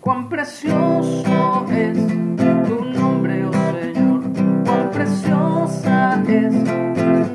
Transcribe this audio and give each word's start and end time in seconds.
Cuán 0.00 0.30
precioso 0.30 1.66
es 1.70 1.98
tu 2.66 2.84
nombre, 2.86 3.44
oh 3.44 3.52
Señor. 3.52 4.22
Cuán 4.64 4.90
preciosa 4.92 6.22
es 6.26 6.54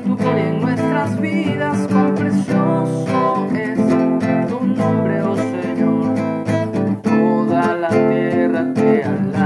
tu 0.04 0.16
gloria 0.16 0.48
en 0.48 0.60
nuestras 0.60 1.20
vidas. 1.20 1.86
Cuán 1.88 2.14
precioso 2.16 3.46
es 3.54 3.78
tu 4.48 4.66
nombre, 4.66 5.22
oh 5.22 5.36
Señor. 5.36 6.14
Toda 7.02 7.76
la 7.76 7.88
tierra 7.88 8.74
te 8.74 9.04
alaba. 9.04 9.45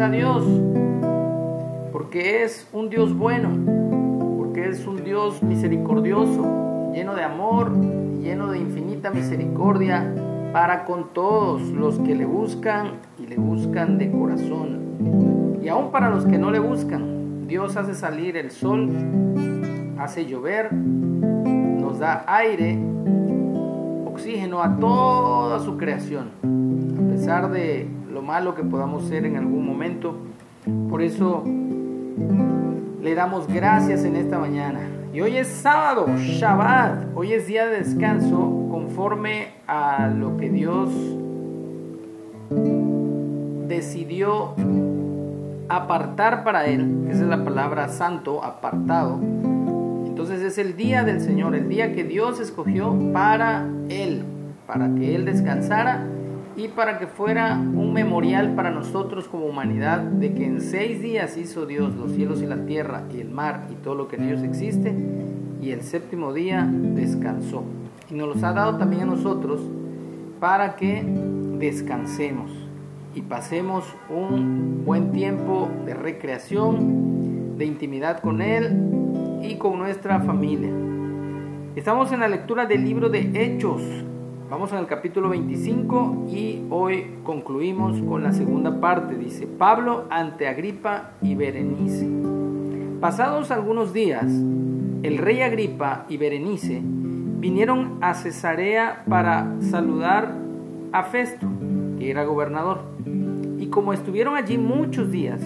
A 0.00 0.10
Dios 0.10 0.44
porque 1.92 2.42
es 2.42 2.66
un 2.72 2.90
Dios 2.90 3.16
bueno, 3.16 3.50
porque 4.36 4.68
es 4.68 4.84
un 4.88 5.04
Dios 5.04 5.40
misericordioso, 5.42 6.90
lleno 6.92 7.14
de 7.14 7.22
amor, 7.22 7.72
lleno 8.20 8.50
de 8.50 8.58
infinita 8.58 9.10
misericordia 9.10 10.12
para 10.52 10.84
con 10.84 11.12
todos 11.12 11.62
los 11.68 12.00
que 12.00 12.16
le 12.16 12.24
buscan 12.24 12.94
y 13.20 13.26
le 13.28 13.36
buscan 13.36 13.98
de 13.98 14.10
corazón. 14.10 15.60
Y 15.62 15.68
aún 15.68 15.92
para 15.92 16.10
los 16.10 16.26
que 16.26 16.38
no 16.38 16.50
le 16.50 16.58
buscan, 16.58 17.46
Dios 17.46 17.76
hace 17.76 17.94
salir 17.94 18.36
el 18.36 18.50
sol, 18.50 18.90
hace 19.98 20.26
llover, 20.26 20.72
nos 20.72 22.00
da 22.00 22.24
aire, 22.26 22.76
oxígeno 24.14 24.62
a 24.62 24.76
toda 24.76 25.58
su 25.58 25.76
creación, 25.76 26.28
a 27.04 27.10
pesar 27.10 27.50
de 27.50 27.88
lo 28.12 28.22
malo 28.22 28.54
que 28.54 28.62
podamos 28.62 29.06
ser 29.06 29.26
en 29.26 29.36
algún 29.36 29.66
momento. 29.66 30.14
Por 30.88 31.02
eso 31.02 31.42
le 33.02 33.14
damos 33.16 33.48
gracias 33.48 34.04
en 34.04 34.14
esta 34.14 34.38
mañana. 34.38 34.88
Y 35.12 35.20
hoy 35.20 35.36
es 35.36 35.48
sábado, 35.48 36.06
Shabbat. 36.16 37.06
Hoy 37.16 37.32
es 37.32 37.48
día 37.48 37.66
de 37.66 37.78
descanso 37.78 38.68
conforme 38.70 39.48
a 39.66 40.06
lo 40.06 40.36
que 40.36 40.48
Dios 40.48 40.90
decidió 43.66 44.54
apartar 45.68 46.44
para 46.44 46.66
Él. 46.66 47.08
Esa 47.10 47.22
es 47.24 47.28
la 47.28 47.44
palabra 47.44 47.88
santo, 47.88 48.44
apartado. 48.44 49.18
Entonces 50.24 50.52
es 50.52 50.56
el 50.56 50.74
día 50.74 51.04
del 51.04 51.20
Señor, 51.20 51.54
el 51.54 51.68
día 51.68 51.92
que 51.92 52.02
Dios 52.02 52.40
escogió 52.40 52.98
para 53.12 53.68
Él, 53.90 54.22
para 54.66 54.88
que 54.94 55.14
Él 55.14 55.26
descansara 55.26 56.06
y 56.56 56.68
para 56.68 56.98
que 56.98 57.06
fuera 57.06 57.58
un 57.58 57.92
memorial 57.92 58.54
para 58.54 58.70
nosotros 58.70 59.28
como 59.28 59.44
humanidad 59.44 60.00
de 60.00 60.32
que 60.32 60.46
en 60.46 60.62
seis 60.62 61.02
días 61.02 61.36
hizo 61.36 61.66
Dios 61.66 61.94
los 61.96 62.12
cielos 62.12 62.40
y 62.40 62.46
la 62.46 62.64
tierra 62.64 63.02
y 63.14 63.20
el 63.20 63.28
mar 63.28 63.66
y 63.70 63.74
todo 63.74 63.96
lo 63.96 64.08
que 64.08 64.16
en 64.16 64.22
ellos 64.30 64.42
existe 64.42 64.94
y 65.60 65.72
el 65.72 65.82
séptimo 65.82 66.32
día 66.32 66.66
descansó. 66.72 67.62
Y 68.10 68.14
nos 68.14 68.28
los 68.28 68.42
ha 68.44 68.54
dado 68.54 68.78
también 68.78 69.02
a 69.02 69.06
nosotros 69.06 69.60
para 70.40 70.76
que 70.76 71.04
descansemos 71.58 72.50
y 73.14 73.20
pasemos 73.20 73.84
un 74.08 74.84
buen 74.86 75.12
tiempo 75.12 75.68
de 75.84 75.92
recreación, 75.92 77.58
de 77.58 77.66
intimidad 77.66 78.20
con 78.20 78.40
Él 78.40 79.03
y 79.48 79.56
con 79.56 79.78
nuestra 79.78 80.20
familia. 80.20 80.70
Estamos 81.76 82.12
en 82.12 82.20
la 82.20 82.28
lectura 82.28 82.66
del 82.66 82.84
libro 82.84 83.08
de 83.08 83.30
Hechos, 83.34 83.82
Vamos 84.50 84.70
en 84.72 84.78
el 84.78 84.86
capítulo 84.86 85.30
25 85.30 86.26
y 86.30 86.66
hoy 86.70 87.16
concluimos 87.24 88.00
con 88.02 88.22
la 88.22 88.32
segunda 88.32 88.78
parte. 88.78 89.16
Dice 89.16 89.46
Pablo 89.46 90.04
ante 90.10 90.46
Agripa 90.46 91.12
y 91.22 91.34
Berenice. 91.34 92.06
Pasados 93.00 93.50
algunos 93.50 93.94
días, 93.94 94.26
el 95.02 95.18
rey 95.18 95.40
Agripa 95.40 96.04
y 96.10 96.18
Berenice 96.18 96.80
vinieron 96.84 97.98
a 98.02 98.14
Cesarea 98.14 99.02
para 99.08 99.50
saludar 99.60 100.36
a 100.92 101.02
Festo, 101.04 101.48
que 101.98 102.10
era 102.10 102.24
gobernador. 102.24 102.82
Y 103.58 103.68
como 103.68 103.92
estuvieron 103.94 104.36
allí 104.36 104.58
muchos 104.58 105.10
días, 105.10 105.40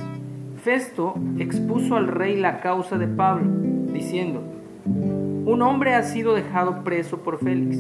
Festo 0.62 1.14
expuso 1.38 1.96
al 1.96 2.08
rey 2.08 2.36
la 2.36 2.60
causa 2.60 2.98
de 2.98 3.06
Pablo, 3.06 3.46
diciendo, 3.92 4.42
un 4.84 5.62
hombre 5.62 5.94
ha 5.94 6.02
sido 6.02 6.34
dejado 6.34 6.84
preso 6.84 7.18
por 7.18 7.38
Félix 7.38 7.78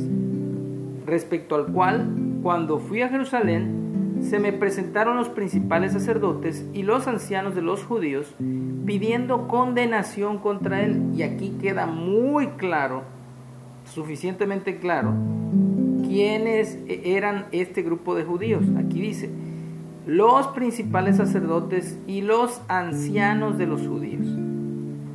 respecto 1.06 1.54
al 1.54 1.66
cual, 1.66 2.06
cuando 2.42 2.78
fui 2.78 3.02
a 3.02 3.08
Jerusalén, 3.08 3.88
se 4.22 4.38
me 4.38 4.52
presentaron 4.52 5.16
los 5.16 5.28
principales 5.28 5.92
sacerdotes 5.92 6.66
y 6.72 6.82
los 6.82 7.06
ancianos 7.06 7.54
de 7.54 7.62
los 7.62 7.84
judíos 7.84 8.34
pidiendo 8.84 9.48
condenación 9.48 10.38
contra 10.38 10.82
él. 10.82 11.02
Y 11.14 11.22
aquí 11.22 11.56
queda 11.60 11.86
muy 11.86 12.48
claro, 12.48 13.02
suficientemente 13.86 14.78
claro, 14.78 15.14
quiénes 16.02 16.78
eran 16.88 17.46
este 17.52 17.82
grupo 17.82 18.14
de 18.14 18.24
judíos. 18.24 18.64
Aquí 18.78 19.00
dice, 19.00 19.30
los 20.06 20.48
principales 20.48 21.16
sacerdotes 21.16 21.98
y 22.06 22.22
los 22.22 22.62
ancianos 22.68 23.58
de 23.58 23.66
los 23.66 23.86
judíos, 23.86 24.26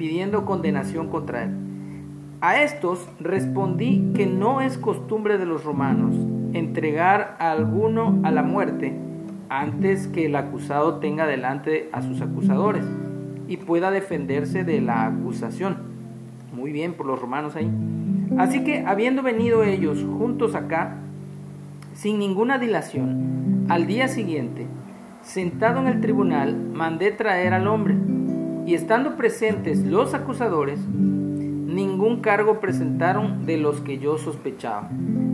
pidiendo 0.03 0.43
condenación 0.43 1.07
contra 1.07 1.45
él. 1.45 1.51
A 2.41 2.61
estos 2.61 3.07
respondí 3.21 4.11
que 4.13 4.25
no 4.25 4.59
es 4.59 4.77
costumbre 4.77 5.37
de 5.37 5.45
los 5.45 5.63
romanos 5.63 6.13
entregar 6.51 7.37
a 7.39 7.51
alguno 7.53 8.19
a 8.23 8.31
la 8.31 8.43
muerte 8.43 8.93
antes 9.47 10.07
que 10.07 10.25
el 10.25 10.35
acusado 10.35 10.95
tenga 10.95 11.25
delante 11.25 11.87
a 11.93 12.01
sus 12.01 12.19
acusadores 12.19 12.83
y 13.47 13.55
pueda 13.55 13.91
defenderse 13.91 14.65
de 14.65 14.81
la 14.81 15.05
acusación. 15.05 15.77
Muy 16.53 16.73
bien 16.73 16.95
por 16.95 17.05
los 17.05 17.21
romanos 17.21 17.55
ahí. 17.55 17.71
Así 18.37 18.65
que 18.65 18.83
habiendo 18.85 19.23
venido 19.23 19.63
ellos 19.63 20.05
juntos 20.17 20.53
acá, 20.53 20.97
sin 21.95 22.19
ninguna 22.19 22.57
dilación, 22.57 23.67
al 23.69 23.87
día 23.87 24.09
siguiente, 24.09 24.65
sentado 25.21 25.79
en 25.79 25.87
el 25.87 26.01
tribunal, 26.01 26.57
mandé 26.73 27.11
traer 27.11 27.53
al 27.53 27.67
hombre, 27.69 27.95
y 28.65 28.75
estando 28.75 29.15
presentes 29.15 29.79
los 29.79 30.13
acusadores, 30.13 30.79
ningún 30.87 32.21
cargo 32.21 32.59
presentaron 32.59 33.45
de 33.45 33.57
los 33.57 33.81
que 33.81 33.97
yo 33.97 34.17
sospechaba, 34.17 34.89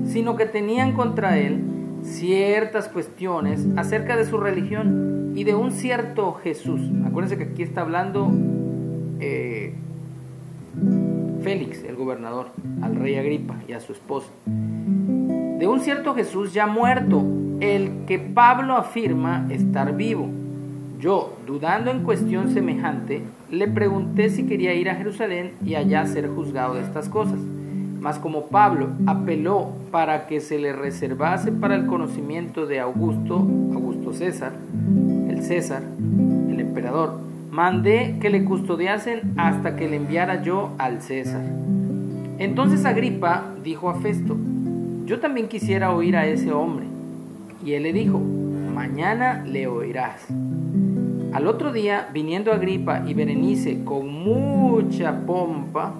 sino 0.06 0.36
que 0.36 0.46
tenían 0.46 0.94
contra 0.94 1.38
él 1.38 1.62
ciertas 2.04 2.88
cuestiones 2.88 3.66
acerca 3.76 4.16
de 4.16 4.26
su 4.26 4.38
religión 4.38 5.34
y 5.36 5.44
de 5.44 5.56
un 5.56 5.72
cierto 5.72 6.34
Jesús. 6.34 6.82
Acuérdense 7.06 7.38
que 7.38 7.52
aquí 7.52 7.64
está 7.64 7.82
hablando 7.82 8.32
eh, 9.20 9.74
Félix, 11.42 11.84
el 11.84 11.96
gobernador, 11.96 12.48
al 12.82 12.96
rey 12.96 13.16
Agripa 13.16 13.56
y 13.68 13.74
a 13.74 13.80
su 13.80 13.94
esposa. 13.94 14.30
De 14.46 15.68
un 15.68 15.82
cierto 15.82 16.16
Jesús 16.16 16.54
ya 16.54 16.68
muerto, 16.68 17.24
el 17.60 18.06
que 18.08 18.20
Pablo 18.20 18.76
afirma 18.76 19.46
estar 19.50 19.96
vivo. 19.96 20.30
Yo, 21.00 21.38
dudando 21.48 21.92
en 21.92 22.04
cuestión 22.04 22.50
semejante, 22.50 23.22
le 23.50 23.70
pregunté 23.70 24.30
si 24.30 24.44
quería 24.44 24.74
ir 24.74 24.90
a 24.90 24.96
Jerusalén 24.96 25.52
y 25.66 25.76
allá 25.76 26.06
ser 26.06 26.28
juzgado 26.28 26.76
de 26.76 26.82
estas 26.82 27.08
cosas. 27.08 27.40
Mas 28.02 28.20
como 28.20 28.48
Pablo 28.48 28.90
apeló 29.06 29.70
para 29.92 30.28
que 30.28 30.42
se 30.42 30.60
le 30.60 30.74
reservase 30.74 31.54
para 31.54 31.76
el 31.76 31.86
conocimiento 31.86 32.66
de 32.66 32.82
Augusto, 32.82 33.36
Augusto 33.36 34.12
César, 34.12 34.52
el 35.30 35.42
César, 35.42 35.84
el 36.50 36.60
emperador, 36.60 37.22
mandé 37.50 38.18
que 38.20 38.30
le 38.30 38.44
custodiasen 38.44 39.36
hasta 39.38 39.78
que 39.78 39.88
le 39.88 39.96
enviara 39.96 40.44
yo 40.44 40.72
al 40.78 41.02
César. 41.02 41.42
Entonces 42.40 42.84
Agripa 42.84 43.54
dijo 43.64 43.90
a 43.90 43.96
Festo, 43.96 44.36
yo 45.06 45.22
también 45.22 45.48
quisiera 45.48 45.94
oír 45.94 46.18
a 46.18 46.28
ese 46.28 46.52
hombre. 46.52 46.86
Y 47.64 47.74
él 47.74 47.84
le 47.84 47.94
dijo, 47.94 48.20
mañana 48.74 49.44
le 49.46 49.68
oirás. 49.68 50.28
Al 51.34 51.46
otro 51.46 51.72
día, 51.72 52.10
viniendo 52.12 52.52
Agripa 52.52 53.04
y 53.06 53.14
Berenice 53.14 53.84
con 53.84 54.08
mucha 54.08 55.26
pompa, 55.28 55.94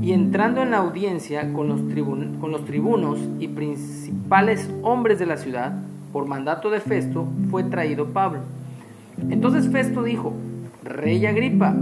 y 0.00 0.12
entrando 0.12 0.62
en 0.62 0.70
la 0.70 0.78
audiencia 0.78 1.52
con 1.52 1.68
los, 1.68 2.64
tribunos 2.66 3.18
y 3.38 3.48
principales 3.48 4.70
hombres 4.82 5.18
de 5.18 5.26
la 5.26 5.36
ciudad, 5.36 5.72
por 6.12 6.26
mandato 6.26 6.70
de 6.70 6.80
Festo, 6.80 7.26
fue 7.50 7.62
traído 7.64 8.06
Pablo. 8.06 8.40
Entonces 9.28 9.70
Festo 9.70 10.02
dijo, 10.02 10.32
Rey 10.82 11.26
Agripa, 11.26 11.74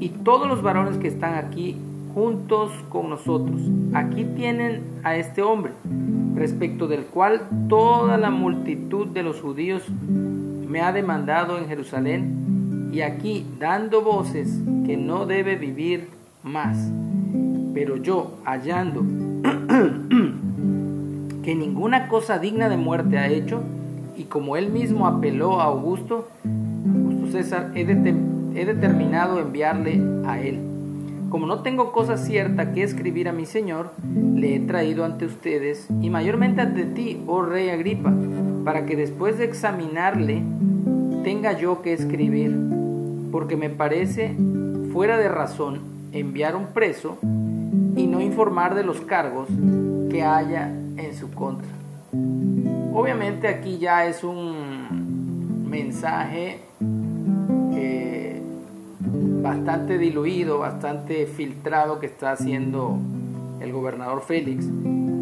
y 0.00 0.08
todos 0.08 0.48
los 0.48 0.62
varones 0.62 0.96
que 0.98 1.08
están 1.08 1.34
aquí 1.34 1.76
juntos 2.12 2.72
con 2.88 3.10
nosotros, 3.10 3.60
aquí 3.92 4.24
tienen 4.36 4.82
a 5.04 5.14
este 5.16 5.42
hombre, 5.42 5.72
respecto 6.34 6.88
del 6.88 7.04
cual 7.04 7.42
toda 7.68 8.16
la 8.16 8.30
multitud 8.30 9.06
de 9.08 9.22
los 9.22 9.40
judíos 9.40 9.82
me 10.74 10.82
ha 10.82 10.90
demandado 10.90 11.56
en 11.56 11.68
Jerusalén, 11.68 12.90
y 12.92 13.02
aquí 13.02 13.46
dando 13.60 14.02
voces 14.02 14.58
que 14.84 14.96
no 14.96 15.24
debe 15.24 15.54
vivir 15.54 16.08
más. 16.42 16.90
Pero 17.72 17.96
yo, 17.96 18.38
hallando 18.44 19.02
que 21.44 21.54
ninguna 21.54 22.08
cosa 22.08 22.40
digna 22.40 22.68
de 22.68 22.76
muerte 22.76 23.18
ha 23.18 23.28
hecho, 23.28 23.62
y 24.16 24.24
como 24.24 24.56
él 24.56 24.68
mismo 24.68 25.06
apeló 25.06 25.60
a 25.60 25.66
Augusto, 25.66 26.28
Augusto 26.44 27.30
César, 27.30 27.70
he, 27.76 27.82
he 27.82 28.64
determinado 28.64 29.38
enviarle 29.38 30.02
a 30.26 30.40
él. 30.40 30.58
Como 31.34 31.46
no 31.46 31.62
tengo 31.62 31.90
cosa 31.90 32.16
cierta 32.16 32.70
que 32.70 32.84
escribir 32.84 33.28
a 33.28 33.32
mi 33.32 33.44
Señor, 33.44 33.90
le 34.36 34.54
he 34.54 34.60
traído 34.60 35.04
ante 35.04 35.24
ustedes, 35.24 35.88
y 36.00 36.08
mayormente 36.08 36.60
ante 36.60 36.84
ti, 36.84 37.24
oh 37.26 37.42
rey 37.42 37.70
Agripa, 37.70 38.12
para 38.64 38.86
que 38.86 38.94
después 38.94 39.36
de 39.36 39.46
examinarle 39.46 40.44
tenga 41.24 41.58
yo 41.58 41.82
que 41.82 41.92
escribir, 41.92 42.56
porque 43.32 43.56
me 43.56 43.68
parece 43.68 44.36
fuera 44.92 45.18
de 45.18 45.28
razón 45.28 45.80
enviar 46.12 46.54
un 46.54 46.66
preso 46.66 47.18
y 47.22 48.06
no 48.06 48.20
informar 48.20 48.76
de 48.76 48.84
los 48.84 49.00
cargos 49.00 49.48
que 50.12 50.22
haya 50.22 50.68
en 50.68 51.16
su 51.16 51.32
contra. 51.32 51.66
Obviamente 52.92 53.48
aquí 53.48 53.78
ya 53.78 54.06
es 54.06 54.22
un 54.22 55.66
mensaje 55.68 56.60
bastante 59.44 59.98
diluido, 59.98 60.58
bastante 60.58 61.26
filtrado 61.26 62.00
que 62.00 62.06
está 62.06 62.32
haciendo 62.32 62.96
el 63.60 63.72
gobernador 63.72 64.22
Félix, 64.22 64.66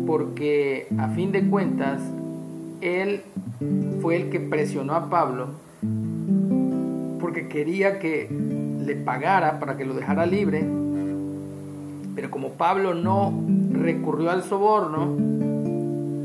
porque 0.06 0.86
a 0.96 1.08
fin 1.08 1.32
de 1.32 1.48
cuentas 1.48 2.00
él 2.80 3.22
fue 4.00 4.14
el 4.16 4.30
que 4.30 4.38
presionó 4.38 4.94
a 4.94 5.10
Pablo 5.10 5.48
porque 7.20 7.48
quería 7.48 7.98
que 7.98 8.28
le 8.30 8.94
pagara 8.94 9.58
para 9.58 9.76
que 9.76 9.84
lo 9.84 9.94
dejara 9.94 10.24
libre, 10.24 10.64
pero 12.14 12.30
como 12.30 12.50
Pablo 12.50 12.94
no 12.94 13.32
recurrió 13.72 14.30
al 14.30 14.44
soborno, 14.44 15.16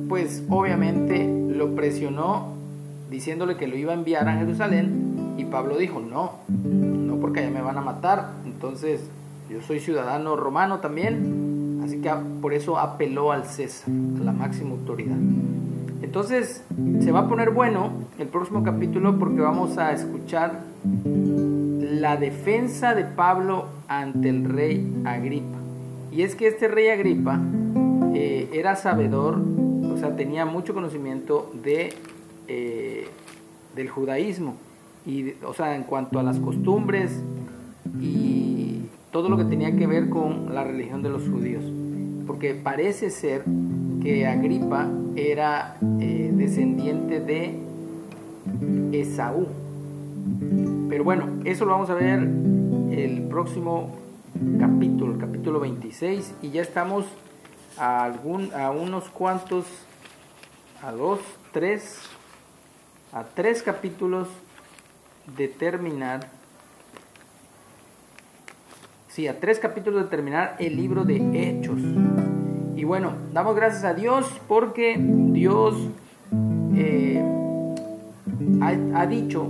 pues 0.07 0.43
obviamente 0.49 1.27
lo 1.49 1.73
presionó 1.73 2.53
diciéndole 3.09 3.57
que 3.57 3.65
lo 3.65 3.75
iba 3.75 3.93
a 3.93 3.95
enviar 3.95 4.27
a 4.27 4.37
Jerusalén 4.37 5.35
y 5.37 5.45
Pablo 5.45 5.77
dijo, 5.77 5.99
no, 5.99 6.33
porque 7.27 7.41
allá 7.41 7.49
me 7.49 7.61
van 7.61 7.77
a 7.77 7.81
matar, 7.81 8.29
entonces 8.45 9.01
yo 9.49 9.61
soy 9.61 9.81
ciudadano 9.81 10.37
romano 10.37 10.79
también, 10.79 11.81
así 11.83 11.99
que 11.99 12.09
por 12.41 12.53
eso 12.53 12.79
apeló 12.79 13.33
al 13.33 13.43
César, 13.43 13.89
a 14.21 14.23
la 14.23 14.31
máxima 14.31 14.69
autoridad. 14.71 15.17
Entonces 16.01 16.63
se 17.01 17.11
va 17.11 17.19
a 17.19 17.27
poner 17.27 17.49
bueno 17.49 17.91
el 18.17 18.29
próximo 18.29 18.63
capítulo 18.63 19.19
porque 19.19 19.41
vamos 19.41 19.77
a 19.77 19.91
escuchar 19.91 20.61
la 21.03 22.15
defensa 22.15 22.95
de 22.95 23.03
Pablo 23.03 23.65
ante 23.89 24.29
el 24.29 24.45
rey 24.45 25.01
Agripa. 25.03 25.57
Y 26.13 26.21
es 26.21 26.33
que 26.33 26.47
este 26.47 26.69
rey 26.69 26.87
Agripa 26.87 27.41
eh, 28.15 28.51
era 28.53 28.77
sabedor, 28.77 29.37
o 29.83 29.97
sea, 29.97 30.15
tenía 30.15 30.45
mucho 30.45 30.73
conocimiento 30.73 31.51
de, 31.61 31.93
eh, 32.47 33.09
del 33.75 33.89
judaísmo, 33.89 34.55
y, 35.07 35.33
o 35.43 35.53
sea, 35.53 35.75
en 35.75 35.83
cuanto 35.83 36.19
a 36.19 36.23
las 36.23 36.37
costumbres 36.37 37.23
y 38.01 38.81
todo 39.11 39.29
lo 39.29 39.37
que 39.37 39.45
tenía 39.45 39.75
que 39.75 39.87
ver 39.87 40.09
con 40.09 40.53
la 40.53 40.65
religión 40.65 41.01
de 41.01 41.09
los 41.09 41.23
judíos. 41.23 41.63
Porque 42.27 42.53
parece 42.53 43.09
ser 43.09 43.45
que 44.03 44.27
Agripa 44.27 44.89
era 45.15 45.77
eh, 46.01 46.31
descendiente 46.33 47.21
de 47.21 47.57
Esaú. 48.91 49.47
Pero 50.89 51.05
bueno, 51.05 51.27
eso 51.45 51.63
lo 51.63 51.71
vamos 51.71 51.89
a 51.89 51.93
ver 51.93 52.19
el 52.91 53.27
próximo 53.29 53.95
capítulo, 54.59 55.13
el 55.13 55.19
capítulo 55.19 55.61
26, 55.61 56.35
y 56.41 56.49
ya 56.49 56.61
estamos 56.61 57.05
a, 57.77 58.03
algún, 58.03 58.53
a 58.53 58.71
unos 58.71 59.05
cuantos, 59.05 59.65
a 60.83 60.91
dos, 60.91 61.19
tres, 61.53 62.01
a 63.13 63.23
tres 63.23 63.63
capítulos 63.63 64.27
de 65.35 65.47
terminar, 65.47 66.29
sí, 69.09 69.27
a 69.27 69.39
tres 69.39 69.59
capítulos 69.59 70.03
de 70.03 70.09
terminar 70.09 70.55
el 70.59 70.75
libro 70.75 71.03
de 71.03 71.17
Hechos. 71.33 71.79
Y 72.75 72.83
bueno, 72.83 73.13
damos 73.33 73.55
gracias 73.55 73.83
a 73.83 73.93
Dios 73.93 74.31
porque 74.47 74.95
Dios 74.99 75.75
eh, 76.75 77.21
ha, 78.61 79.01
ha 79.01 79.07
dicho 79.07 79.49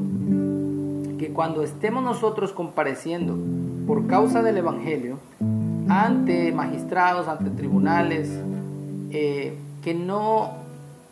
que 1.20 1.30
cuando 1.34 1.64
estemos 1.64 2.04
nosotros 2.04 2.54
compareciendo 2.54 3.38
por 3.86 4.08
causa 4.08 4.42
del 4.44 4.58
Evangelio 4.58 5.20
ante 5.90 6.52
magistrados, 6.52 7.28
ante 7.28 7.50
tribunales, 7.50 8.30
eh, 9.12 9.58
que 9.82 9.94
no 9.94 10.52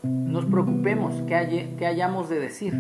nos 0.03 0.45
preocupemos 0.45 1.13
que, 1.27 1.73
que 1.77 1.85
hayamos 1.85 2.29
de 2.29 2.39
decir, 2.39 2.73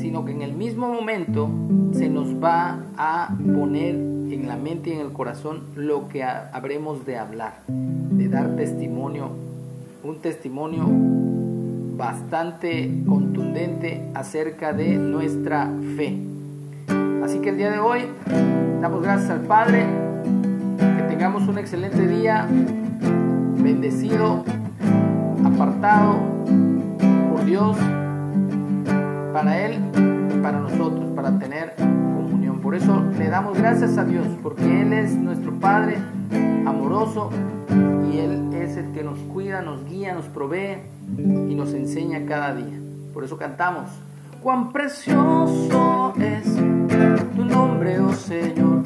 sino 0.00 0.24
que 0.24 0.32
en 0.32 0.42
el 0.42 0.52
mismo 0.52 0.88
momento 0.92 1.48
se 1.92 2.08
nos 2.08 2.42
va 2.42 2.78
a 2.96 3.36
poner 3.54 3.94
en 3.94 4.46
la 4.46 4.56
mente 4.56 4.90
y 4.90 4.92
en 4.94 5.00
el 5.00 5.12
corazón 5.12 5.62
lo 5.74 6.08
que 6.08 6.22
habremos 6.22 7.04
de 7.04 7.18
hablar, 7.18 7.60
de 7.66 8.28
dar 8.28 8.56
testimonio, 8.56 9.30
un 10.04 10.18
testimonio 10.20 10.86
bastante 11.96 13.02
contundente 13.06 14.02
acerca 14.14 14.72
de 14.72 14.94
nuestra 14.96 15.68
fe. 15.96 16.16
Así 17.24 17.40
que 17.40 17.50
el 17.50 17.56
día 17.56 17.70
de 17.70 17.80
hoy 17.80 18.02
damos 18.80 19.02
gracias 19.02 19.30
al 19.30 19.40
Padre, 19.40 19.84
que 20.78 21.02
tengamos 21.08 21.48
un 21.48 21.58
excelente 21.58 22.06
día, 22.06 22.46
bendecido, 23.60 24.44
apartado 25.44 26.20
por 27.30 27.44
Dios, 27.44 27.76
para 29.38 29.64
Él 29.64 29.78
y 30.34 30.42
para 30.42 30.58
nosotros, 30.58 31.12
para 31.14 31.38
tener 31.38 31.74
comunión. 31.76 32.60
Por 32.60 32.74
eso 32.74 33.04
le 33.16 33.28
damos 33.28 33.56
gracias 33.56 33.96
a 33.96 34.04
Dios, 34.04 34.26
porque 34.42 34.82
Él 34.82 34.92
es 34.92 35.14
nuestro 35.14 35.52
Padre 35.60 35.98
amoroso 36.66 37.30
y 38.12 38.18
Él 38.18 38.52
es 38.52 38.76
el 38.76 38.90
que 38.90 39.04
nos 39.04 39.16
cuida, 39.32 39.62
nos 39.62 39.84
guía, 39.84 40.12
nos 40.12 40.24
provee 40.24 40.78
y 41.16 41.54
nos 41.54 41.72
enseña 41.72 42.26
cada 42.26 42.52
día. 42.52 42.80
Por 43.14 43.22
eso 43.22 43.36
cantamos, 43.36 43.88
cuán 44.42 44.72
precioso 44.72 46.14
es 46.18 46.56
tu 47.36 47.44
nombre, 47.44 48.00
oh 48.00 48.12
Señor, 48.14 48.82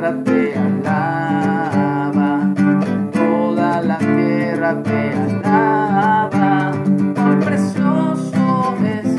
te 0.00 0.54
alaba, 0.56 2.30
toda 3.12 3.82
la 3.82 3.98
tierra 3.98 4.82
te 4.82 5.12
alaba, 5.12 6.72
cuán 7.14 7.40
precioso 7.40 8.74
es 8.82 9.14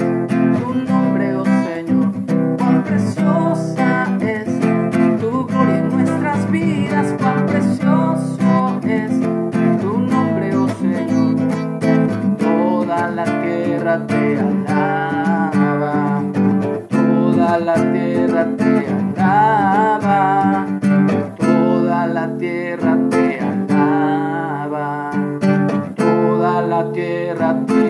tu 0.59 0.73
nombre, 0.73 1.35
oh 1.35 1.45
Señor, 1.45 2.11
cuán 2.57 2.83
preciosa 2.83 4.07
es 4.21 4.49
tu 5.21 5.45
gloria 5.45 5.77
en 5.77 5.89
nuestras 5.89 6.49
vidas, 6.49 7.13
cuán 7.19 7.45
precioso 7.45 8.79
es 8.83 9.11
tu 9.81 9.99
nombre, 9.99 10.55
oh 10.55 10.67
Señor. 10.67 11.35
Toda 12.39 13.07
la 13.11 13.25
tierra 13.25 14.07
te 14.07 14.39
alaba, 14.39 16.23
toda 16.89 17.59
la 17.59 17.75
tierra 17.75 18.47
te 18.57 18.87
alaba, 18.87 20.10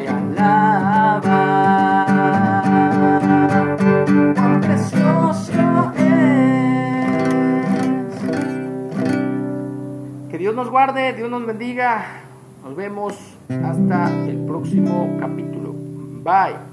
alaba. 0.07 1.51
Precioso. 4.61 5.93
Que 10.29 10.37
Dios 10.37 10.55
nos 10.55 10.69
guarde, 10.69 11.13
Dios 11.13 11.29
nos 11.29 11.45
bendiga. 11.45 12.21
Nos 12.63 12.75
vemos 12.75 13.15
hasta 13.49 14.09
el 14.27 14.45
próximo 14.45 15.17
capítulo. 15.19 15.73
Bye. 16.23 16.70